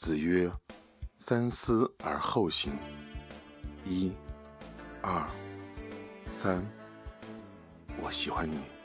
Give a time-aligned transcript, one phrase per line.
[0.00, 0.50] 子曰
[1.18, 2.72] 三思而后行。
[3.84, 4.10] 一
[5.02, 5.28] 二
[6.26, 6.66] 三
[8.02, 8.79] 我喜欢你。